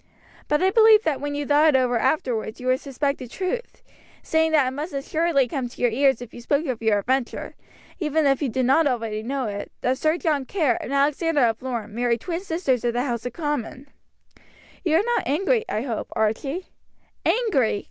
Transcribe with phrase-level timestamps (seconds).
[0.47, 3.83] But I believed that when you thought it over afterwards you would suspect the truth,
[4.23, 7.53] seeing that it must assuredly come to your ears if you spoke of your adventure,
[7.99, 11.61] even if you did not already know it, that Sir John Kerr and Alexander of
[11.61, 13.89] Lorne married twin sisters of the house of Comyn.
[14.83, 16.65] You are not angry, I hope, Archie?"
[17.23, 17.79] "Angry!"